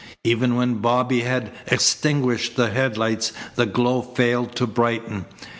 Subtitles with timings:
[0.23, 5.25] Even when Bobby had extinguished the headlights the glow failed to brighten.